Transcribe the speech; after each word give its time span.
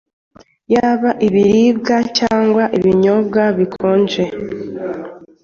yaba 0.73 1.09
ibiribwa 1.27 1.97
cyangwa 2.17 2.63
n’ibinyobwa 2.69 3.43
bikonje. 3.57 4.23